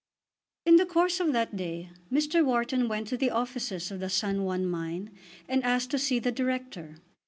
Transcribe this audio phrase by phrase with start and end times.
[0.65, 2.43] In the course of that day Mr.
[2.43, 5.15] Wharton went to the offices of the San Juan mine
[5.47, 6.95] and asked to see the Director.